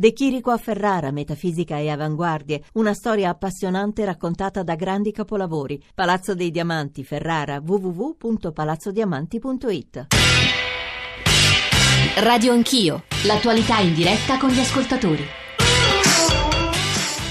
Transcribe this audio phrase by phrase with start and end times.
[0.00, 5.78] De Chirico a Ferrara, metafisica e avanguardie, una storia appassionante raccontata da grandi capolavori.
[5.94, 10.06] Palazzo dei Diamanti, Ferrara, www.palazzodiamanti.it.
[12.16, 15.22] Radio Anch'io, l'attualità in diretta con gli ascoltatori.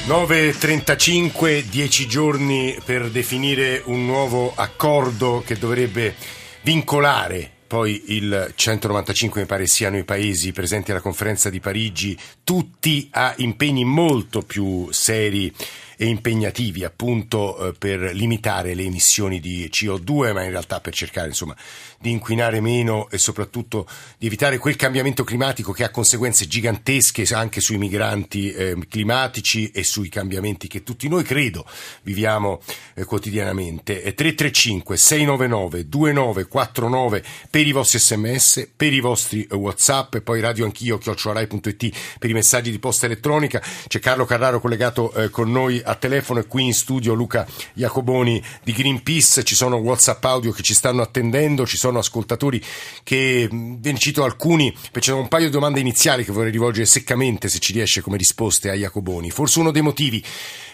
[0.06, 6.14] 9.35, 10 giorni per definire un nuovo accordo che dovrebbe
[6.62, 13.08] vincolare poi il 195 mi pare siano i paesi presenti alla conferenza di Parigi, tutti
[13.12, 15.54] a impegni molto più seri
[15.96, 21.28] e impegnativi appunto eh, per limitare le emissioni di CO2, ma in realtà per cercare
[21.28, 21.56] insomma
[22.00, 27.60] di inquinare meno e soprattutto di evitare quel cambiamento climatico che ha conseguenze gigantesche anche
[27.60, 31.66] sui migranti eh, climatici e sui cambiamenti che tutti noi credo
[32.04, 32.62] viviamo
[32.94, 34.02] eh, quotidianamente.
[34.02, 40.66] 335 699 2949 per i vostri sms, per i vostri eh, whatsapp e poi radio
[40.66, 43.62] anch'io chiocciorai.it per i messaggi di posta elettronica.
[43.88, 48.42] C'è Carlo Carraro collegato eh, con noi a telefono e qui in studio Luca Jacoboni
[48.64, 52.62] di Greenpeace, ci sono WhatsApp audio che ci stanno attendendo, ci sono ascoltatori
[53.04, 56.86] che ve ne cito alcuni, perché c'è un paio di domande iniziali che vorrei rivolgere
[56.86, 59.32] seccamente se ci riesce come risposte a Jacoboni.
[59.32, 60.24] Forse uno dei motivi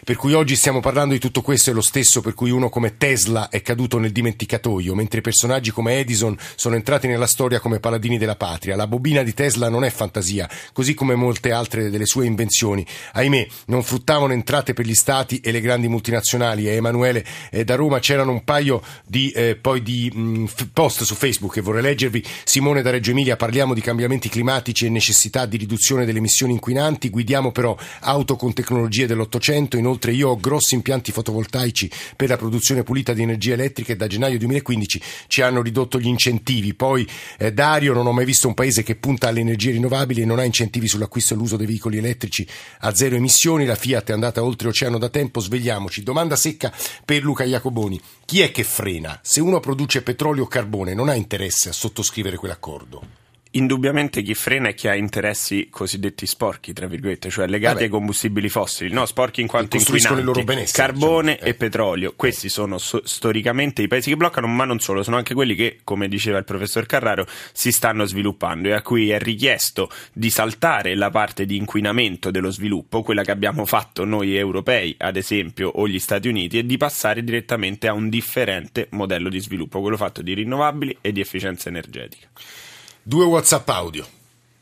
[0.06, 2.96] per cui oggi stiamo parlando di tutto questo è lo stesso per cui uno come
[2.96, 8.20] Tesla è caduto nel dimenticatoio, mentre personaggi come Edison sono entrati nella storia come paladini
[8.20, 8.76] della patria.
[8.76, 12.86] La bobina di Tesla non è fantasia, così come molte altre delle sue invenzioni.
[13.14, 16.68] Ahimè, non fruttavano entrate per gli stati e le grandi multinazionali.
[16.68, 21.54] E Emanuele, eh, da Roma c'erano un paio di, eh, di mh, post su Facebook
[21.54, 22.24] che vorrei leggervi.
[22.44, 27.10] Simone da Reggio Emilia, parliamo di cambiamenti climatici e necessità di riduzione delle emissioni inquinanti,
[27.10, 32.84] guidiamo però auto con tecnologie dell'Ottocento, Inoltre io ho grossi impianti fotovoltaici per la produzione
[32.84, 36.74] pulita di energia elettrica e da gennaio 2015 ci hanno ridotto gli incentivi.
[36.74, 37.08] Poi
[37.38, 40.40] eh, Dario, non ho mai visto un paese che punta alle energie rinnovabili e non
[40.40, 42.46] ha incentivi sull'acquisto e l'uso dei veicoli elettrici
[42.80, 43.64] a zero emissioni.
[43.66, 46.04] La Fiat è andata oltre oceano da tempo, svegliamoci.
[46.04, 46.74] Domanda secca
[47.06, 47.98] per Luca Iacoboni.
[48.26, 49.18] Chi è che frena?
[49.24, 53.25] Se uno produce petrolio o carbone non ha interesse a sottoscrivere quell'accordo?
[53.56, 57.86] Indubbiamente chi frena è chi ha interessi cosiddetti sporchi, tra virgolette, cioè legati Vabbè.
[57.86, 61.48] ai combustibili fossili, no, sporchi in quanto inquinanti, carbone diciamo.
[61.48, 61.50] eh.
[61.50, 62.14] e petrolio.
[62.18, 65.80] Questi sono so- storicamente i paesi che bloccano, ma non solo, sono anche quelli che,
[65.86, 70.94] come diceva il professor Carraro, si stanno sviluppando e a cui è richiesto di saltare
[70.94, 75.88] la parte di inquinamento dello sviluppo, quella che abbiamo fatto noi europei, ad esempio, o
[75.88, 80.22] gli Stati Uniti, e di passare direttamente a un differente modello di sviluppo, quello fatto
[80.22, 82.28] di rinnovabili e di efficienza energetica.
[83.08, 84.04] Due WhatsApp audio.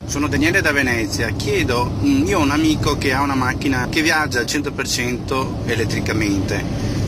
[0.04, 4.02] Sono Daniele da Venezia, chiedo, mm, io ho un amico che ha una macchina che
[4.02, 6.62] viaggia al 100% elettricamente,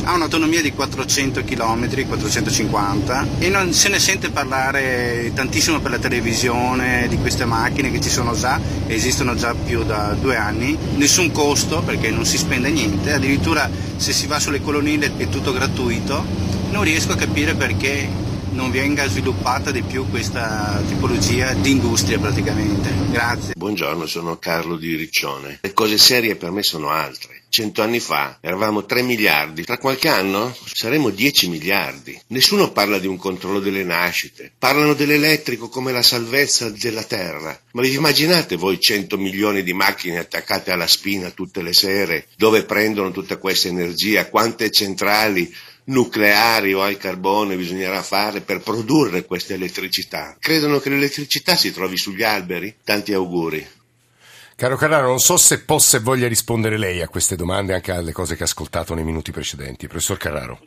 [0.05, 5.99] ha un'autonomia di 400 km, 450 e non se ne sente parlare tantissimo per la
[5.99, 11.33] televisione di queste macchine che ci sono già, esistono già più da due anni, nessun
[11.33, 16.25] costo perché non si spende niente, addirittura se si va sulle colonnine è tutto gratuito,
[16.71, 18.25] non riesco a capire perché
[18.57, 22.91] non venga sviluppata di più questa tipologia di industria praticamente.
[23.11, 23.53] Grazie.
[23.55, 25.59] Buongiorno, sono Carlo di Riccione.
[25.61, 27.43] Le cose serie per me sono altre.
[27.51, 32.19] Cento anni fa eravamo 3 miliardi, tra qualche anno saremo 10 miliardi.
[32.29, 37.59] Nessuno parla di un controllo delle nascite, parlano dell'elettrico come la salvezza della terra.
[37.73, 42.27] Ma vi immaginate voi 100 milioni di macchine attaccate alla spina tutte le sere?
[42.37, 44.29] Dove prendono tutta questa energia?
[44.29, 45.55] Quante centrali
[45.87, 50.37] nucleari o al carbone bisognerà fare per produrre questa elettricità.
[50.39, 52.77] Credono che l'elettricità si trovi sugli alberi?
[52.83, 53.75] Tanti auguri.
[54.57, 58.13] Caro Carraro, non so se possa e voglia rispondere lei a queste domande, anche alle
[58.13, 59.87] cose che ha ascoltato nei minuti precedenti.
[59.87, 60.61] Professor Carraro.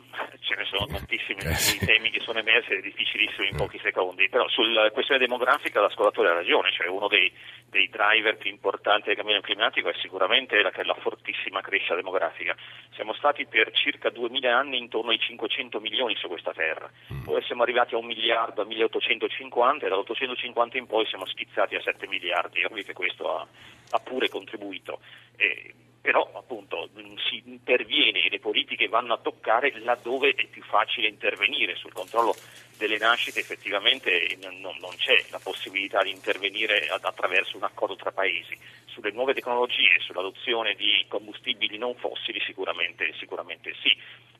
[0.90, 5.80] Tantissimi eh, temi che sono emersi, è difficilissimo in pochi secondi, però sulla questione demografica
[5.80, 7.32] l'ascoltatore ha ragione, cioè uno dei
[7.70, 12.54] dei driver più importanti del cambiamento climatico è sicuramente la, la fortissima crescita demografica.
[12.94, 17.22] Siamo stati per circa 2000 anni intorno ai 500 milioni su questa terra, mm.
[17.22, 21.80] poi siamo arrivati a un miliardo, a 1850 e dall'850 in poi siamo schizzati a
[21.80, 23.46] 7 miliardi, e che questo ha,
[23.90, 25.00] ha pure contribuito.
[25.36, 26.88] E, però appunto
[27.28, 32.34] si interviene e le politiche vanno a toccare laddove è più facile intervenire sul controllo
[32.80, 38.56] delle nascite effettivamente non, non c'è la possibilità di intervenire attraverso un accordo tra paesi.
[38.90, 43.96] Sulle nuove tecnologie, sull'adozione di combustibili non fossili sicuramente, sicuramente sì.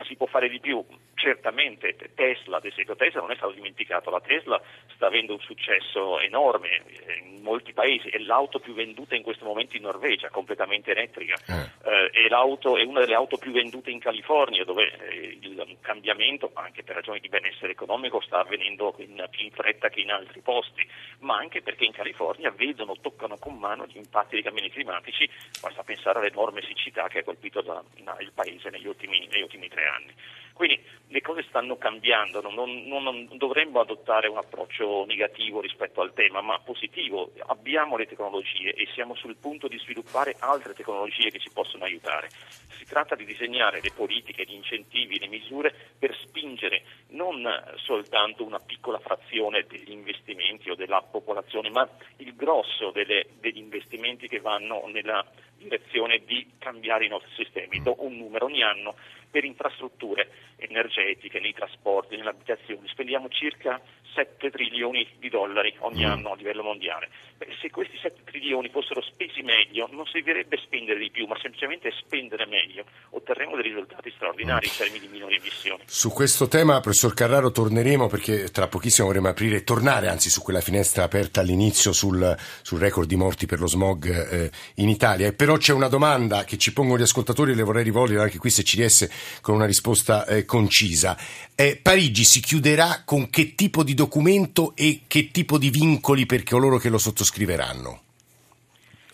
[0.06, 0.84] Si può fare di più?
[1.14, 4.60] Certamente Tesla, ad esempio Tesla non è stato dimenticato, la Tesla
[4.94, 6.82] sta avendo un successo enorme
[7.22, 11.80] in molti paesi, è l'auto più venduta in questo momento in Norvegia, completamente elettrica, eh.
[11.82, 16.82] Eh, è, è, una delle auto più vendute in California dove eh, il cambiamento, anche
[16.82, 20.86] per ragioni di benessere economico, sta avvenendo in, più in fretta che in altri posti,
[21.20, 25.82] ma anche perché in California vedono, toccano con mano gli impatti dei cambiamenti climatici, basta
[25.82, 27.82] pensare all'enorme siccità che ha colpito la,
[28.18, 30.14] il Paese negli ultimi, negli ultimi tre anni.
[30.60, 36.12] Quindi le cose stanno cambiando, non, non, non, dovremmo adottare un approccio negativo rispetto al
[36.12, 37.32] tema, ma positivo.
[37.46, 42.28] Abbiamo le tecnologie e siamo sul punto di sviluppare altre tecnologie che ci possono aiutare.
[42.76, 47.42] Si tratta di disegnare le politiche, gli incentivi, le misure per spingere non
[47.76, 54.28] soltanto una piccola frazione degli investimenti o della popolazione, ma il grosso delle, degli investimenti
[54.28, 55.24] che vanno nella
[55.60, 57.82] direzione di cambiare i nostri sistemi.
[57.82, 58.96] Do un numero ogni anno
[59.30, 62.88] per infrastrutture energetiche, nei trasporti, nelle abitazioni.
[62.88, 63.80] Spendiamo circa
[64.14, 66.10] 7 trilioni di dollari ogni mm.
[66.10, 67.08] anno a livello mondiale.
[67.36, 71.90] Beh, se questi 7 trilioni fossero spesi meglio, non servirebbe spendere di più, ma semplicemente
[71.98, 75.82] spendere meglio, otterremo dei risultati straordinari in termini di minori emissioni.
[75.86, 80.42] Su questo tema, professor Carraro, torneremo perché tra pochissimo vorremmo aprire e tornare, anzi su
[80.42, 85.26] quella finestra aperta all'inizio sul, sul record di morti per lo smog eh, in Italia.
[85.26, 88.38] E però c'è una domanda che ci pongono gli ascoltatori e le vorrei rivolgere anche
[88.38, 89.10] qui se ci riesce
[89.40, 91.16] con una risposta eh, concisa.
[91.54, 96.42] Eh, Parigi si chiuderà con che tipo di documento e che tipo di vincoli per
[96.42, 98.00] coloro che lo sottoscriveranno?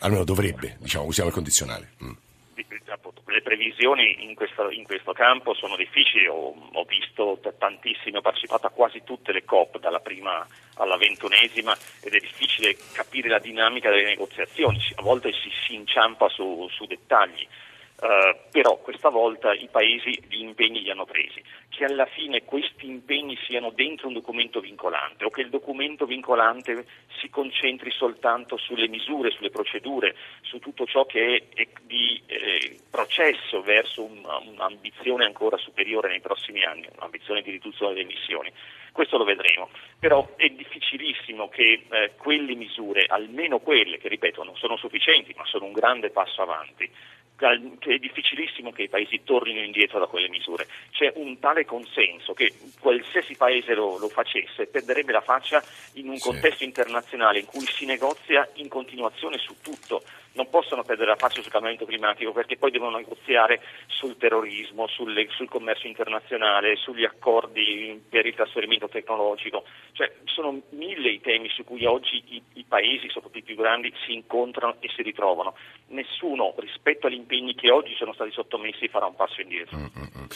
[0.01, 1.91] Almeno dovrebbe, diciamo, usiamo il condizionale.
[2.05, 2.13] Mm.
[3.27, 8.69] Le previsioni in questo, in questo, campo sono difficili, ho, ho visto tantissime, ho partecipato
[8.69, 10.47] a quasi tutte le COP, dalla prima
[10.77, 16.29] alla ventunesima, ed è difficile capire la dinamica delle negoziazioni, a volte si, si inciampa
[16.29, 17.47] su, su dettagli.
[17.99, 21.43] Uh, però questa volta i paesi gli impegni li hanno presi.
[21.71, 26.85] Che alla fine questi impegni siano dentro un documento vincolante o che il documento vincolante
[27.19, 32.79] si concentri soltanto sulle misure, sulle procedure, su tutto ciò che è, è di eh,
[32.91, 38.53] processo verso un, un'ambizione ancora superiore nei prossimi anni, un'ambizione di riduzione delle emissioni.
[38.93, 44.57] Questo lo vedremo, però è difficilissimo che eh, quelle misure, almeno quelle che ripeto non
[44.57, 46.91] sono sufficienti ma sono un grande passo avanti,
[47.39, 50.67] è difficilissimo che i paesi tornino indietro da quelle misure.
[50.97, 55.63] C'è un tale consenso che qualsiasi paese lo, lo facesse perderebbe la faccia
[55.95, 56.31] in un sì.
[56.31, 60.03] contesto internazionale in cui si negozia in continuazione su tutto.
[60.33, 65.27] Non possono perdere la faccia sul cambiamento climatico perché poi devono negoziare sul terrorismo, sulle,
[65.31, 69.65] sul commercio internazionale, sugli accordi per il trasferimento tecnologico.
[69.93, 73.93] Cioè, sono mille i temi su cui oggi i, i paesi, soprattutto i più grandi,
[74.05, 75.57] si incontrano e si ritrovano.
[75.89, 79.79] Nessuno rispetto agli impegni che oggi sono stati sottomessi farà un passo indietro.
[79.79, 80.27] Mm-hmm.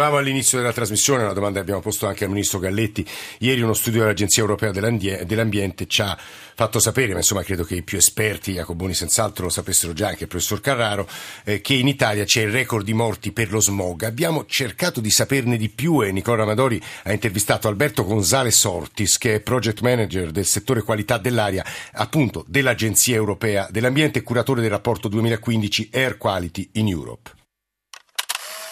[0.00, 3.06] Dicevamo all'inizio della trasmissione, una domanda che abbiamo posto anche al Ministro Galletti,
[3.40, 7.82] ieri uno studio dell'Agenzia Europea dell'Ambiente ci ha fatto sapere, ma insomma credo che i
[7.82, 11.06] più esperti, Jacoboni senz'altro lo sapessero già anche il professor Carraro,
[11.44, 14.04] eh, che in Italia c'è il record di morti per lo smog.
[14.04, 19.34] Abbiamo cercato di saperne di più e Nicola Amadori ha intervistato Alberto Gonzales Ortis, che
[19.34, 21.62] è project manager del settore qualità dell'aria,
[21.92, 27.32] appunto dell'Agenzia Europea dell'Ambiente e curatore del rapporto 2015 Air Quality in Europe.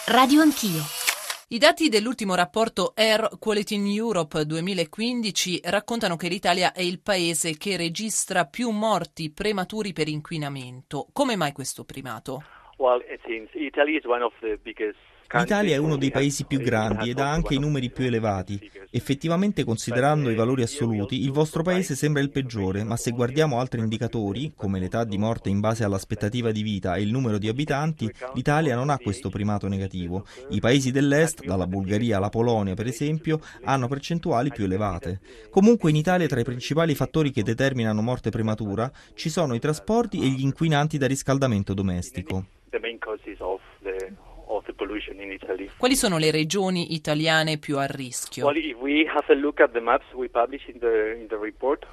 [0.05, 1.08] Radio Anch'io.
[1.51, 7.57] I dati dell'ultimo rapporto Air Quality in Europe 2015 raccontano che l'Italia è il paese
[7.57, 11.07] che registra più morti prematuri per inquinamento.
[11.11, 12.43] Come mai questo primato?
[12.77, 14.99] Well, it seems Italy is one of the biggest
[15.31, 18.59] L'Italia è uno dei paesi più grandi ed ha anche i numeri più elevati.
[18.89, 23.79] Effettivamente, considerando i valori assoluti, il vostro paese sembra il peggiore, ma se guardiamo altri
[23.79, 28.11] indicatori, come l'età di morte in base all'aspettativa di vita e il numero di abitanti,
[28.33, 30.25] l'Italia non ha questo primato negativo.
[30.49, 35.19] I paesi dell'Est, dalla Bulgaria alla Polonia per esempio, hanno percentuali più elevate.
[35.51, 40.19] Comunque in Italia tra i principali fattori che determinano morte prematura ci sono i trasporti
[40.21, 42.45] e gli inquinanti da riscaldamento domestico.
[45.77, 48.51] Quali sono le regioni italiane più a rischio?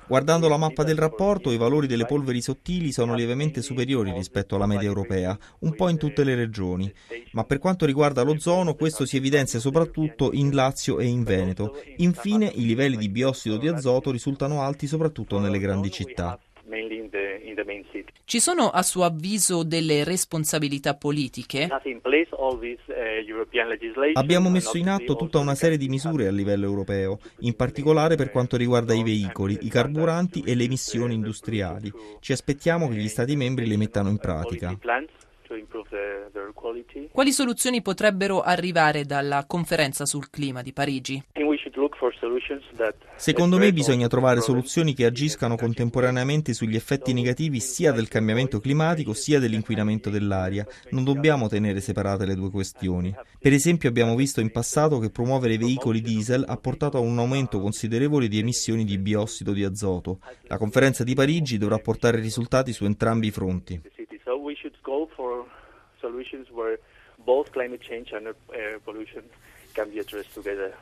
[0.07, 4.67] Guardando la mappa del rapporto, i valori delle polveri sottili sono lievemente superiori rispetto alla
[4.67, 6.91] media europea, un po' in tutte le regioni.
[7.33, 11.79] Ma per quanto riguarda l'ozono, questo si evidenzia soprattutto in Lazio e in Veneto.
[11.97, 16.39] Infine, i livelli di biossido di azoto risultano alti soprattutto nelle grandi città.
[18.25, 21.69] Ci sono a suo avviso delle responsabilità politiche?
[21.71, 22.61] Uh,
[24.15, 28.31] Abbiamo messo in atto tutta una serie di misure a livello europeo, in particolare per
[28.31, 31.93] quanto riguarda i veicoli, i carburanti e le emissioni industriali.
[32.21, 34.77] Ci aspettiamo che gli Stati membri le mettano in pratica.
[37.13, 41.23] Quali soluzioni potrebbero arrivare dalla conferenza sul clima di Parigi?
[43.17, 49.15] Secondo me bisogna trovare soluzioni che agiscano contemporaneamente sugli effetti negativi sia del cambiamento climatico
[49.15, 50.67] sia dell'inquinamento dell'aria.
[50.91, 53.15] Non dobbiamo tenere separate le due questioni.
[53.39, 57.61] Per esempio abbiamo visto in passato che promuovere veicoli diesel ha portato a un aumento
[57.61, 60.21] considerevole di emissioni di biossido di azoto.
[60.43, 63.81] La conferenza di Parigi dovrà portare risultati su entrambi i fronti.
[67.27, 69.25] both climate change and air pollution
[69.75, 70.73] can be addressed together.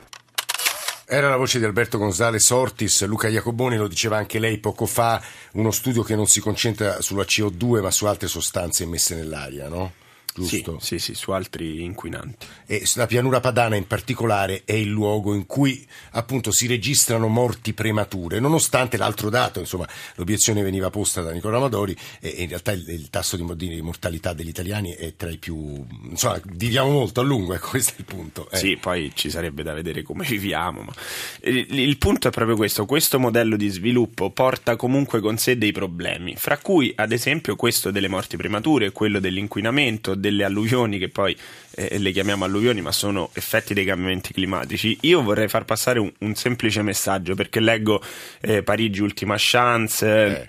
[1.07, 5.23] Era la voce di Alberto Gonzales Ortis, Luca Iacoboni lo diceva anche lei poco fa,
[5.53, 9.93] uno studio che non si concentra sulla CO2 ma su altre sostanze immesse nell'aria, no?
[10.35, 10.79] Giusto?
[10.81, 12.47] Sì, sì, sì, su altri inquinanti.
[12.67, 17.73] E la pianura padana in particolare è il luogo in cui appunto si registrano morti
[17.73, 22.85] premature, nonostante l'altro dato, insomma, l'obiezione veniva posta da Nicola Amadori e in realtà il,
[22.89, 27.25] il tasso di, di, mortalità degli italiani è tra i più, insomma, viviamo molto a
[27.25, 28.49] lungo, ecco, questo è il punto.
[28.51, 28.57] Eh.
[28.57, 30.93] Sì, poi ci sarebbe da vedere come viviamo, ma
[31.43, 35.73] il, il punto è proprio questo, questo modello di sviluppo porta comunque con sé dei
[35.73, 41.37] problemi, fra cui ad esempio questo delle morti premature, quello dell'inquinamento, delle alluvioni che poi
[41.75, 46.11] eh, le chiamiamo alluvioni ma sono effetti dei cambiamenti climatici, io vorrei far passare un,
[46.21, 48.03] un semplice messaggio perché leggo
[48.41, 50.07] eh, Parigi ultima chance.
[50.07, 50.49] Eh.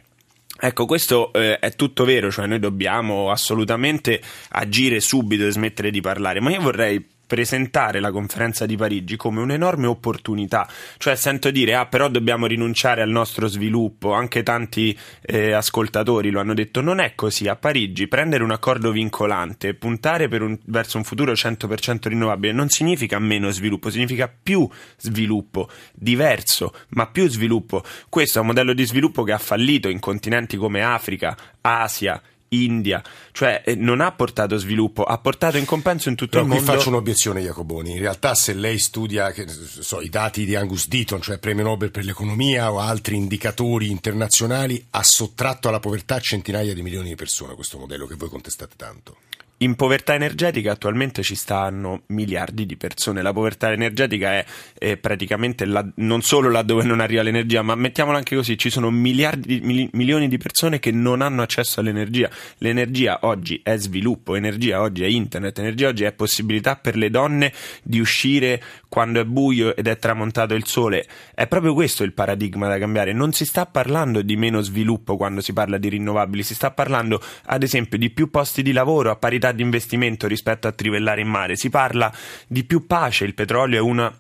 [0.58, 6.00] Ecco, questo eh, è tutto vero, cioè noi dobbiamo assolutamente agire subito e smettere di
[6.00, 10.68] parlare, ma io vorrei presentare la conferenza di Parigi come un'enorme opportunità,
[10.98, 16.40] cioè sento dire ah però dobbiamo rinunciare al nostro sviluppo, anche tanti eh, ascoltatori lo
[16.40, 21.04] hanno detto, non è così, a Parigi prendere un accordo vincolante, puntare un, verso un
[21.04, 24.68] futuro 100% rinnovabile non significa meno sviluppo, significa più
[24.98, 27.84] sviluppo, diverso, ma più sviluppo.
[28.10, 33.04] Questo è un modello di sviluppo che ha fallito in continenti come Africa, Asia, India,
[33.32, 36.64] cioè eh, non ha portato sviluppo, ha portato in compenso in tutto Però il mondo.
[36.64, 37.92] qui faccio un'obiezione, Jacoboni.
[37.92, 42.06] In realtà, se lei studia so, i dati di Angus Deaton, cioè premio Nobel per
[42.06, 47.78] l'economia o altri indicatori internazionali, ha sottratto alla povertà centinaia di milioni di persone questo
[47.78, 49.18] modello che voi contestate tanto.
[49.60, 53.22] In povertà energetica attualmente ci stanno miliardi di persone.
[53.22, 54.46] La povertà energetica è,
[54.78, 58.92] è praticamente la, non solo laddove non arriva l'energia, ma mettiamola anche così: ci sono
[58.92, 62.30] miliardi, mil, milioni di persone che non hanno accesso all'energia.
[62.58, 67.54] L'energia oggi è sviluppo, energia oggi è internet, energia oggi è possibilità per le donne
[67.82, 68.62] di uscire
[68.96, 71.06] quando è buio ed è tramontato il sole.
[71.34, 73.12] È proprio questo il paradigma da cambiare.
[73.12, 77.22] Non si sta parlando di meno sviluppo quando si parla di rinnovabili, si sta parlando,
[77.48, 81.28] ad esempio, di più posti di lavoro a parità di investimento rispetto a trivellare in
[81.28, 82.10] mare, si parla
[82.48, 84.18] di più pace, il petrolio è una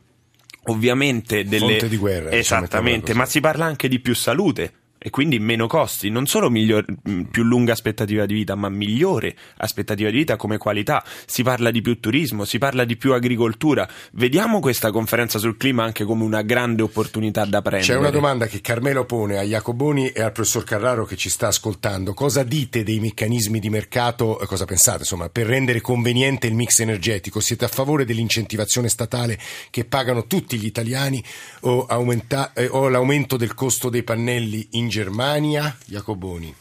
[0.65, 4.73] ovviamente delle fonte di guerra, esattamente, ma si parla anche di più salute
[5.05, 6.83] e quindi meno costi, non solo miglior,
[7.29, 11.05] più lunga aspettativa di vita, ma migliore aspettativa di vita come qualità.
[11.27, 13.87] Si parla di più turismo, si parla di più agricoltura.
[14.13, 17.93] Vediamo questa conferenza sul clima anche come una grande opportunità da prendere.
[17.93, 21.49] C'è una domanda che Carmelo pone a Jacoboni e al professor Carraro che ci sta
[21.49, 22.15] ascoltando.
[22.15, 26.79] Cosa dite dei meccanismi di mercato, eh, cosa pensate insomma, per rendere conveniente il mix
[26.79, 27.39] energetico?
[27.41, 29.37] Siete a favore dell'incentivazione statale
[29.69, 31.23] che pagano tutti gli italiani
[31.59, 36.55] o, aumenta- eh, o l'aumento del costo dei pannelli in Germania, Jacoboni.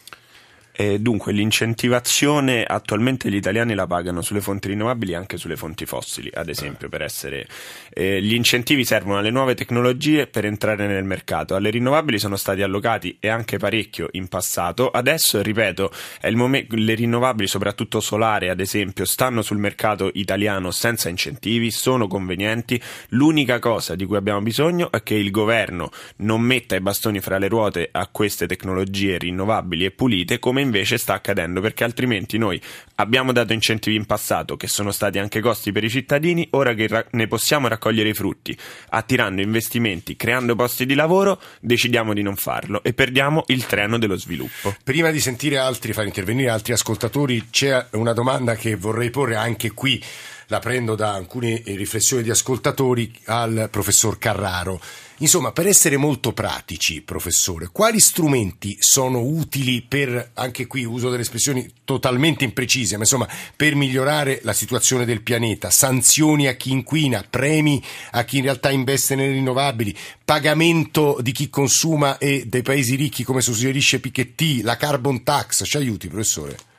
[0.76, 5.86] Eh, dunque, l'incentivazione attualmente gli italiani la pagano sulle fonti rinnovabili e anche sulle fonti
[5.86, 7.46] fossili, ad esempio, per essere.
[7.90, 11.54] Eh, gli incentivi servono alle nuove tecnologie per entrare nel mercato.
[11.54, 14.90] Alle rinnovabili sono stati allocati e anche parecchio in passato.
[14.90, 15.92] Adesso, ripeto,
[16.32, 22.82] mom- le rinnovabili, soprattutto solare, ad esempio, stanno sul mercato italiano senza incentivi, sono convenienti.
[23.10, 27.38] L'unica cosa di cui abbiamo bisogno è che il governo non metta i bastoni fra
[27.38, 32.60] le ruote a queste tecnologie rinnovabili e pulite come invece sta accadendo, perché altrimenti noi
[32.96, 36.88] abbiamo dato incentivi in passato che sono stati anche costi per i cittadini, ora che
[36.88, 38.56] ra- ne possiamo raccogliere i frutti,
[38.90, 44.16] attirando investimenti, creando posti di lavoro, decidiamo di non farlo e perdiamo il treno dello
[44.16, 44.74] sviluppo.
[44.82, 49.72] Prima di sentire altri, far intervenire altri ascoltatori, c'è una domanda che vorrei porre anche
[49.72, 50.02] qui
[50.48, 54.80] la prendo da alcune riflessioni di ascoltatori al professor Carraro.
[55.18, 61.22] Insomma, per essere molto pratici, professore, quali strumenti sono utili per, anche qui uso delle
[61.22, 65.70] espressioni totalmente imprecise, ma insomma, per migliorare la situazione del pianeta?
[65.70, 71.48] Sanzioni a chi inquina, premi a chi in realtà investe nelle rinnovabili, pagamento di chi
[71.48, 76.73] consuma e dei paesi ricchi come suggerisce Piketty, la carbon tax, ci aiuti, professore?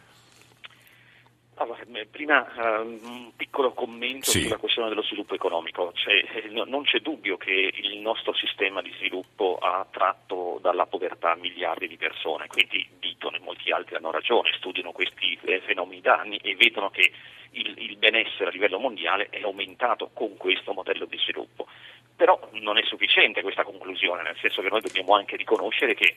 [2.12, 4.42] Prima uh, un piccolo commento sì.
[4.42, 5.92] sulla questione dello sviluppo economico.
[5.94, 11.36] Cioè, no, non c'è dubbio che il nostro sistema di sviluppo ha tratto dalla povertà
[11.36, 16.20] miliardi di persone, quindi Dito e molti altri hanno ragione, studiano questi eh, fenomeni da
[16.20, 17.12] anni e vedono che
[17.52, 21.68] il, il benessere a livello mondiale è aumentato con questo modello di sviluppo
[22.16, 26.16] Però non è sufficiente questa conclusione, nel senso che noi dobbiamo anche riconoscere che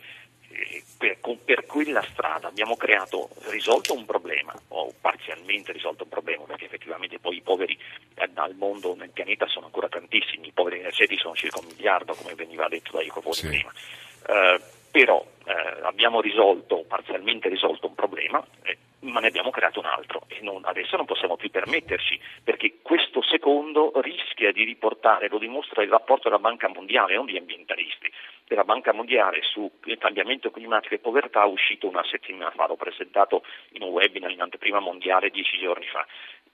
[0.50, 6.44] eh, per, per, quella strada abbiamo creato, risolto un problema, o parzialmente risolto un problema,
[6.44, 7.76] perché effettivamente poi i poveri
[8.14, 12.14] eh, al mondo, nel pianeta sono ancora tantissimi, i poveri energetici sono circa un miliardo,
[12.14, 13.48] come veniva detto da Ecofoni sì.
[13.48, 13.72] prima.
[14.28, 18.44] Eh, però eh, abbiamo risolto, parzialmente risolto un problema,
[19.00, 23.22] ma ne abbiamo creato un altro e non, adesso non possiamo più permetterci, perché questo
[23.22, 28.10] secondo rischia di riportare, lo dimostra il rapporto della Banca Mondiale, non di ambientalisti,
[28.46, 33.82] della Banca Mondiale sul cambiamento climatico e povertà uscito una settimana fa, l'ho presentato in
[33.82, 36.06] un webinar in anteprima mondiale dieci giorni fa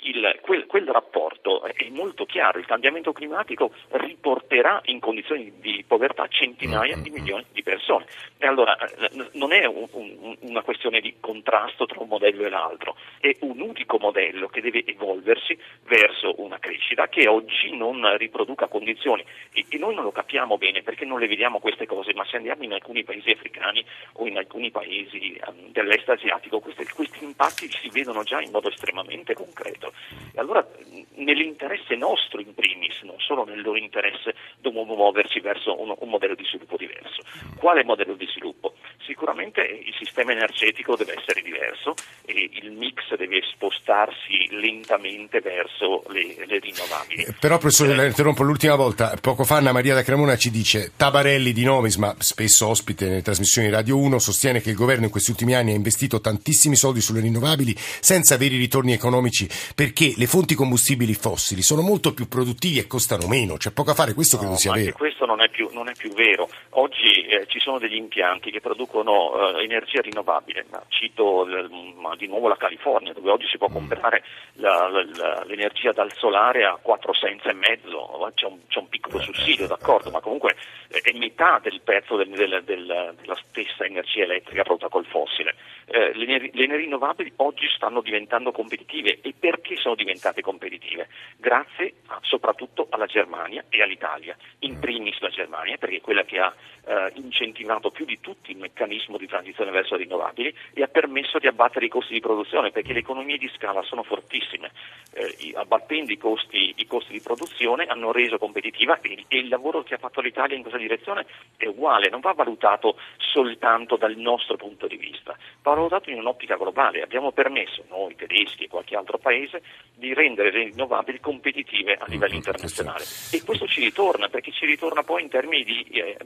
[0.05, 6.27] il, quel, quel, rapporto è molto chiaro, il cambiamento climatico riporterà in condizioni di povertà
[6.29, 8.07] centinaia di milioni di persone.
[8.39, 12.49] E allora eh, non è un, un, una questione di contrasto tra un modello e
[12.51, 18.67] l'altro, è un unico modello che deve evolversi verso una crescita che oggi non riproduca
[18.67, 22.25] condizioni e, e noi non lo capiamo bene perché non le vediamo queste cose, ma
[22.25, 23.85] se andiamo in alcuni paesi africani
[24.15, 28.69] o in alcuni paesi um, dell'est asiatico questi, questi impatti si vedono già in modo
[28.69, 29.93] estremamente concreto.
[30.33, 30.67] E allora
[31.15, 36.35] nell'interesse nostro in primis, non solo nel loro interesse, dobbiamo muoverci verso un, un modello
[36.35, 37.23] di sviluppo diverso.
[37.57, 38.75] Quale modello di sviluppo?
[39.05, 41.95] Sicuramente il sistema energetico deve essere diverso
[42.25, 47.25] e il mix deve spostarsi lentamente verso le, le rinnovabili.
[47.25, 50.51] Eh, però professore, eh, la interrompo l'ultima volta, poco fa Anna Maria da Cremona ci
[50.51, 55.05] dice Tabarelli di Novis, ma spesso ospite nelle trasmissioni Radio 1, sostiene che il governo
[55.05, 60.15] in questi ultimi anni ha investito tantissimi soldi sulle rinnovabili senza veri ritorni economici perché
[60.17, 64.15] le fonti combustibili fossili sono molto più produttivi e costano meno, c'è poco a fare,
[64.15, 64.93] questo credo no, sia vero.
[64.97, 66.49] questo non è più, non è più vero.
[66.71, 72.49] Oggi eh, ci sono degli impianti che producono eh, energia rinnovabile, cito l- di nuovo
[72.49, 73.73] la California dove oggi si può mm.
[73.73, 74.25] comprare
[74.55, 79.19] la, la, l'energia dal solare a 4 cents e mezzo, c'è un, c'è un piccolo
[79.19, 80.55] eh, sussidio, d'accordo, ma comunque
[80.89, 85.55] è metà del prezzo del, del, del, della stessa energia elettrica prodotta col fossile.
[85.87, 91.09] Eh, le, le rinnovabili oggi stanno diventando competitive e perché sono diventate competitive?
[91.37, 96.39] Grazie a, soprattutto alla Germania e all'Italia, in primis la Germania perché è quella che
[96.39, 96.53] ha
[96.87, 101.39] eh, incentivato più di tutti il meccanismo di transizione verso le rinnovabili e ha permesso
[101.39, 104.71] di abbattere i costi di produzione perché le economie di scala sono fortissime,
[105.13, 109.83] eh, abbattendo i costi, i costi, di produzione hanno reso competitiva e, e il lavoro
[109.83, 114.57] che ha fatto l'Italia in questa direzione è uguale, non va valutato soltanto dal nostro
[114.57, 117.03] punto di vista, va valutato in un'ottica globale.
[117.03, 119.63] Abbiamo permesso, noi tedeschi e qualche altro paese,
[119.95, 123.05] di rendere le rinnovabili competitive a livello mm, internazionale.
[123.33, 126.17] E questo ci ritorna, perché ci ritorna poi in termini di eh,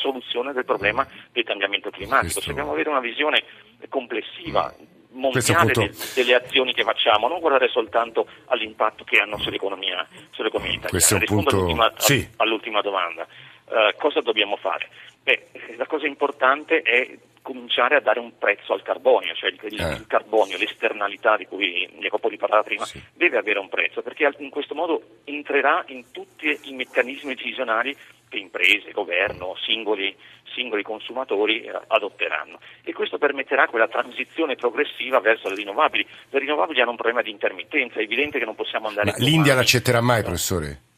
[0.00, 2.40] soluzione del problema del cambiamento climatico.
[2.40, 3.44] Se dobbiamo avere una visione
[3.88, 4.74] complessiva
[5.12, 6.04] mondiale punto...
[6.14, 10.98] delle azioni che facciamo, non guardare soltanto all'impatto che hanno sull'economia, sull'economia italiana.
[10.98, 11.56] Rispondo punto...
[11.56, 12.28] all'ultima, sì.
[12.36, 13.26] all'ultima domanda.
[13.66, 14.88] Uh, cosa dobbiamo fare?
[15.22, 17.08] Beh, la cosa importante è
[17.42, 19.92] cominciare a dare un prezzo al carbonio, cioè il, eh.
[19.94, 23.00] il carbonio, l'esternalità di cui Jacopo li parlava prima, sì.
[23.14, 27.96] deve avere un prezzo, perché in questo modo entrerà in tutti i meccanismi decisionali
[28.38, 30.14] imprese, governo, singoli,
[30.54, 32.60] singoli consumatori eh, adotteranno.
[32.82, 36.06] E questo permetterà quella transizione progressiva verso le rinnovabili.
[36.30, 39.12] Le rinnovabili hanno un problema di intermittenza, è evidente che non possiamo andare...
[39.12, 40.88] Ma l'India l'accetterà mai, professore?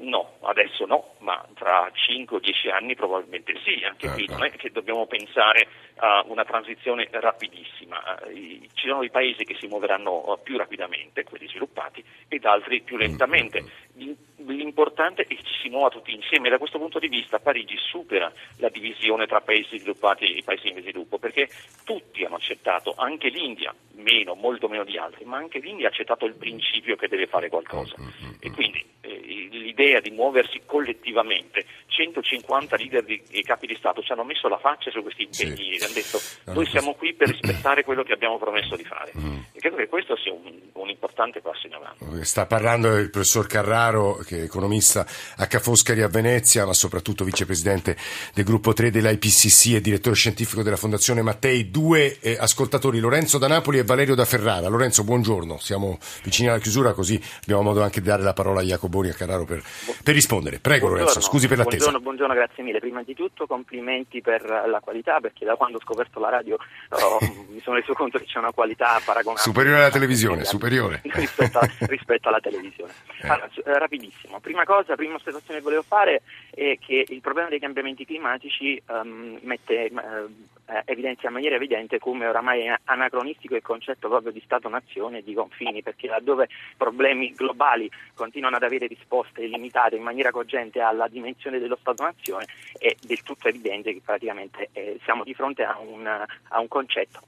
[0.00, 4.50] No, adesso no, ma tra 5 o 10 anni probabilmente sì, anche qui non è
[4.50, 10.38] che dobbiamo pensare a una transizione rapidissima, eh, ci sono dei paesi che si muoveranno
[10.42, 13.62] più rapidamente, quelli sviluppati, ed altri più lentamente.
[13.98, 14.12] Mm-hmm.
[14.46, 16.46] L'importante è che ci si muova tutti insieme.
[16.46, 20.68] E da questo punto di vista Parigi supera la divisione tra paesi sviluppati e paesi
[20.68, 21.48] in sviluppo perché
[21.84, 26.24] tutti hanno accettato, anche l'India, meno, molto meno di altri, ma anche l'India ha accettato
[26.24, 27.96] il principio che deve fare qualcosa.
[28.40, 34.12] E quindi eh, l'idea di muoversi collettivamente, 150 leader di, e capi di Stato ci
[34.12, 35.82] hanno messo la faccia su questi impegni sì.
[35.82, 36.20] e hanno detto
[36.52, 39.38] noi siamo qui per rispettare quello che abbiamo promesso di fare mm.
[39.52, 42.24] e credo che questo sia un, un, importante passo in avanti.
[42.24, 47.24] Sta parlando il professor Carraro che è economista a Ca' Foscari a Venezia ma soprattutto
[47.24, 47.96] vicepresidente
[48.34, 53.48] del gruppo 3 dell'IPCC e direttore scientifico della Fondazione Mattei, due eh, ascoltatori Lorenzo da
[53.48, 54.68] Napoli e Valerio da Ferrara.
[54.68, 58.64] Lorenzo buongiorno, siamo vicini alla chiusura così abbiamo modo anche di dare la parola a
[58.64, 59.62] Jacoboni e a Carraro per,
[60.02, 60.58] per rispondere.
[60.58, 61.90] Prego buongiorno, Lorenzo, scusi per l'attesa.
[61.90, 62.78] Buongiorno, buongiorno, grazie mille.
[62.80, 66.56] Prima di tutto complimenti per la qualità perché da quando ho scoperto la radio
[66.90, 67.18] oh,
[67.50, 69.42] mi sono reso conto che c'è una qualità paragonabile.
[69.42, 71.00] Superiore alla televisione, superiore.
[71.12, 72.92] rispetto, a, rispetto, alla televisione.
[73.20, 73.28] Eh.
[73.28, 74.40] Allora, eh, rapidissimo.
[74.40, 79.38] Prima cosa, prima osservazione che volevo fare è che il problema dei cambiamenti climatici um,
[79.42, 80.30] mette, uh,
[80.70, 85.22] eh, evidenzia in maniera evidente come oramai è anacronistico il concetto proprio di Stato-nazione e
[85.22, 91.08] di confini, perché laddove problemi globali continuano ad avere risposte limitate in maniera cogente alla
[91.08, 92.46] dimensione dello Stato-nazione,
[92.78, 97.20] è del tutto evidente che praticamente eh, siamo di fronte a un, a un concetto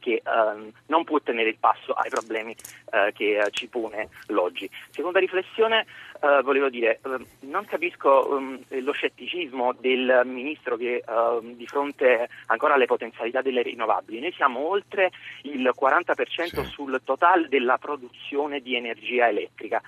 [0.00, 2.56] che ehm, non può tenere il passo ai problemi
[2.92, 4.68] eh, che eh, ci pone l'oggi.
[4.90, 5.86] Seconda riflessione,
[6.20, 12.28] eh, volevo dire, ehm, non capisco um, lo scetticismo del ministro che ehm, di fronte
[12.46, 15.10] ancora alle potenzialità delle rinnovabili, noi siamo oltre
[15.42, 16.64] il 40% sì.
[16.64, 19.80] sul totale della produzione di energia elettrica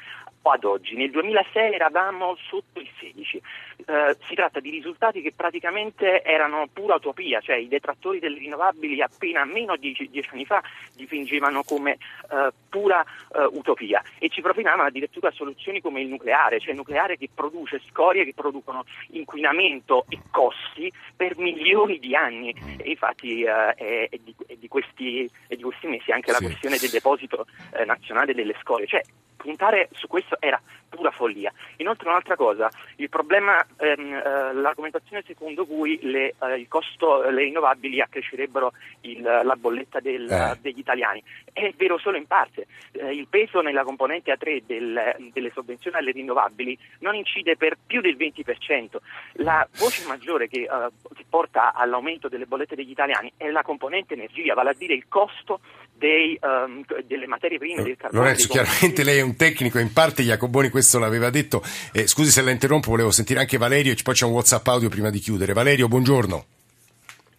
[0.50, 0.96] ad oggi.
[0.96, 3.42] Nel 2006 eravamo sotto il 16.
[3.85, 9.00] Eh, si tratta di risultati che praticamente erano pura utopia, cioè i detrattori delle rinnovabili
[9.02, 10.62] appena meno di dieci anni fa
[10.94, 11.92] dipingevano come
[12.31, 17.16] eh, pura eh, utopia e ci propinavano addirittura soluzioni come il nucleare, cioè il nucleare
[17.16, 23.74] che produce scorie che producono inquinamento e costi per milioni di anni e infatti eh,
[23.74, 26.40] è, è, di, è, di questi, è, di, questi, mesi anche sì.
[26.40, 29.02] la questione del deposito eh, nazionale delle scorie, cioè
[29.42, 31.52] puntare su questo era pura follia.
[31.76, 37.42] Inoltre un'altra cosa, il problema, ehm, eh, l'argomentazione secondo cui le, eh, il costo, le
[37.42, 40.59] rinnovabili accrescerebbero il, la bolletta del, eh.
[40.61, 42.66] degli italiani, è vero solo in parte.
[42.92, 48.00] Eh, il peso nella componente A3 del, delle sovvenzioni alle rinnovabili non incide per più
[48.00, 48.96] del 20%.
[49.35, 54.12] La voce maggiore che, eh, che porta all'aumento delle bollette degli italiani è la componente
[54.14, 55.61] energia, vale a dire il costo
[56.03, 58.25] dei, um, delle materie prime del carbone.
[58.25, 61.62] Lorenzo, chiaramente lei è un tecnico, in parte Jacoboni questo l'aveva detto.
[61.93, 64.88] Eh, scusi se la interrompo, volevo sentire anche Valerio e poi c'è un WhatsApp audio
[64.88, 65.53] prima di chiudere.
[65.53, 66.45] Valerio, buongiorno.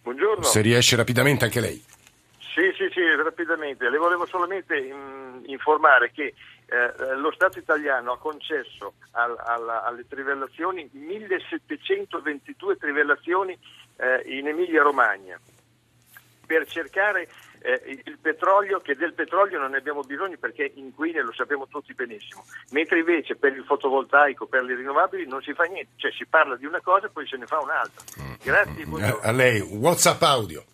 [0.00, 0.42] Buongiorno.
[0.42, 1.84] Se riesce rapidamente anche lei.
[2.38, 3.90] Sì, sì, sì, rapidamente.
[3.90, 6.32] Le volevo solamente in, informare che
[6.64, 13.58] eh, lo Stato italiano ha concesso al, al, alle trivellazioni 1722 trivellazioni
[13.96, 15.38] eh, in Emilia Romagna
[16.46, 17.28] per cercare
[17.64, 21.94] eh, il petrolio, che del petrolio non ne abbiamo bisogno perché inquina lo sappiamo tutti
[21.94, 26.26] benissimo, mentre invece per il fotovoltaico, per le rinnovabili non si fa niente, cioè si
[26.26, 28.04] parla di una cosa e poi se ne fa un'altra.
[28.42, 28.84] Grazie.
[28.84, 29.20] Buongiorno.
[29.22, 30.64] A lei, WhatsApp audio.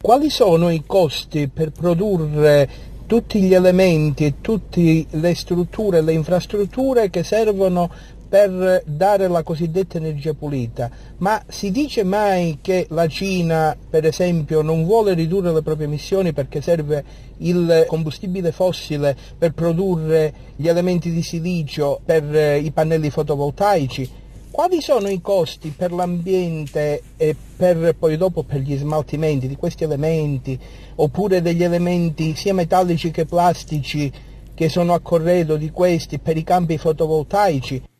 [0.00, 7.10] Quali sono i costi per produrre tutti gli elementi e tutte le strutture, le infrastrutture
[7.10, 7.90] che servono
[8.34, 14.60] per dare la cosiddetta energia pulita, ma si dice mai che la Cina, per esempio,
[14.60, 17.04] non vuole ridurre le proprie emissioni perché serve
[17.36, 24.10] il combustibile fossile per produrre gli elementi di silicio per eh, i pannelli fotovoltaici?
[24.50, 29.84] Quali sono i costi per l'ambiente e per, poi dopo per gli smaltimenti di questi
[29.84, 30.58] elementi,
[30.96, 34.12] oppure degli elementi sia metallici che plastici
[34.52, 37.92] che sono a corredo di questi per i campi fotovoltaici?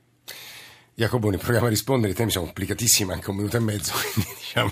[0.97, 4.71] Jacoboni, proviamo a rispondere, i temi sono complicatissimi, anche un minuto e mezzo, quindi diciamo,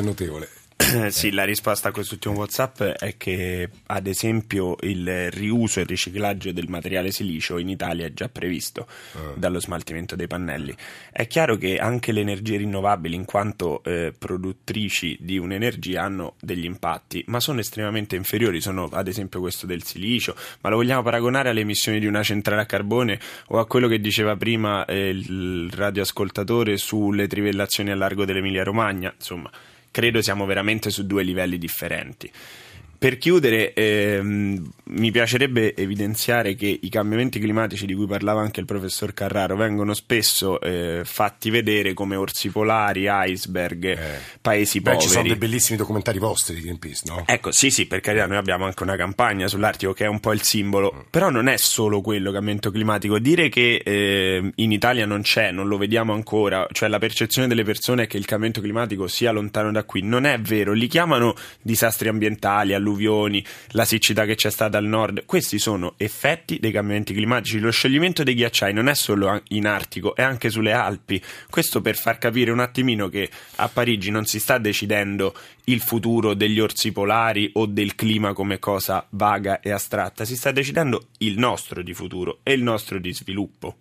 [0.00, 0.61] è notevole.
[1.10, 6.52] Sì, la risposta a quest'ultimo WhatsApp è che, ad esempio, il riuso e il riciclaggio
[6.52, 9.38] del materiale silicio in Italia è già previsto uh.
[9.38, 10.74] dallo smaltimento dei pannelli.
[11.10, 16.64] È chiaro che anche le energie rinnovabili, in quanto eh, produttrici di un'energia, hanno degli
[16.64, 18.60] impatti, ma sono estremamente inferiori.
[18.60, 20.34] Sono, ad esempio, questo del silicio.
[20.60, 24.00] Ma lo vogliamo paragonare alle emissioni di una centrale a carbone o a quello che
[24.00, 29.12] diceva prima eh, il radioascoltatore sulle trivellazioni a largo dell'Emilia Romagna?
[29.14, 29.50] Insomma
[29.92, 32.28] credo siamo veramente su due livelli differenti.
[33.02, 38.66] Per chiudere, ehm, mi piacerebbe evidenziare che i cambiamenti climatici di cui parlava anche il
[38.66, 44.18] professor Carraro vengono spesso eh, fatti vedere come orsi polari, iceberg, eh.
[44.40, 45.02] paesi Beh, poveri.
[45.02, 47.24] Ci sono dei bellissimi documentari vostri di Greenpeace, no?
[47.26, 50.32] Ecco, sì, sì, per carità, noi abbiamo anche una campagna sull'Artico che è un po'
[50.32, 51.00] il simbolo, mm.
[51.10, 53.18] però non è solo quello cambiamento climatico.
[53.18, 57.64] Dire che eh, in Italia non c'è, non lo vediamo ancora, cioè la percezione delle
[57.64, 60.72] persone è che il cambiamento climatico sia lontano da qui, non è vero.
[60.72, 65.94] Li chiamano disastri ambientali, alluvioni alluvioni, la siccità che c'è stata al nord, questi sono
[65.96, 67.58] effetti dei cambiamenti climatici.
[67.58, 71.20] Lo scioglimento dei ghiacciai non è solo in Artico, è anche sulle Alpi.
[71.50, 76.34] Questo per far capire un attimino che a Parigi non si sta decidendo il futuro
[76.34, 81.38] degli orsi polari o del clima come cosa vaga e astratta, si sta decidendo il
[81.38, 83.76] nostro di futuro e il nostro di sviluppo.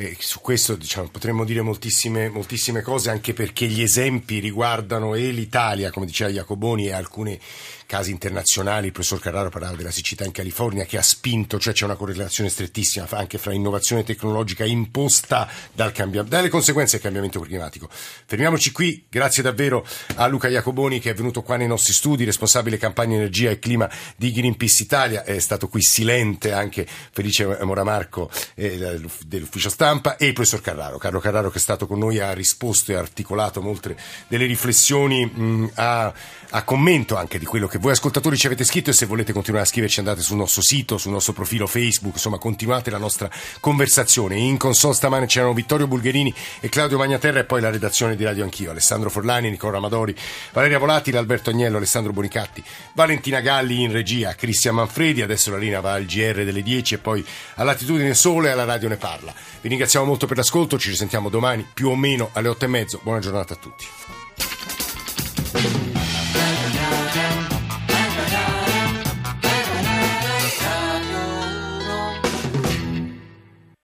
[0.00, 5.32] E su questo diciamo, potremmo dire moltissime, moltissime, cose anche perché gli esempi riguardano e
[5.32, 7.36] l'Italia, come diceva Jacoboni, e alcuni
[7.84, 8.86] casi internazionali.
[8.86, 12.48] Il professor Carraro parlava della siccità in California che ha spinto, cioè c'è una correlazione
[12.48, 17.88] strettissima anche fra innovazione tecnologica imposta dal cambia- dalle conseguenze del cambiamento climatico.
[17.90, 19.84] Fermiamoci qui, grazie davvero
[20.14, 23.90] a Luca Jacoboni che è venuto qua nei nostri studi, responsabile campagna energia e clima
[24.14, 30.26] di Greenpeace Italia, è stato qui silente anche Felice Moramarco eh, dell'ufficio stampa stampa e
[30.26, 30.98] il professor Carraro.
[30.98, 33.96] Carlo Carraro che è stato con noi ha risposto e articolato molte
[34.26, 36.12] delle riflessioni mh, a,
[36.50, 39.64] a, commento anche di quello che voi ascoltatori ci avete scritto e se volete continuare
[39.64, 44.36] a scriverci andate sul nostro sito, sul nostro profilo Facebook, insomma continuate la nostra conversazione.
[44.36, 48.44] In console stamane c'erano Vittorio Bulgherini e Claudio Magnaterra e poi la redazione di Radio
[48.44, 50.14] Anch'io, Alessandro Forlani, Nicola Amadori,
[50.52, 55.80] Valeria Volatile, Alberto Agnello, Alessandro Bonicatti, Valentina Galli in regia, Cristian Manfredi, adesso la linea
[55.80, 57.24] va al GR delle 10 e poi
[57.54, 59.32] all'attitudine sole e alla radio ne parla.
[59.62, 62.98] Vi ringraziamo molto per l'ascolto, ci risentiamo domani più o meno alle 8 e mezzo.
[63.00, 63.86] Buona giornata a tutti.